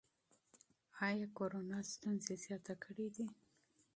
ایا 1.07 1.27
کورونا 1.37 1.79
ستونزې 1.91 2.35
زیاتې 2.43 2.73
کړي 2.83 3.07
دي؟ 3.15 3.25